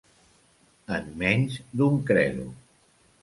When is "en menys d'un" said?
0.95-2.01